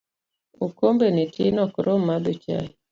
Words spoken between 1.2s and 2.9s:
tin ok rom madho chai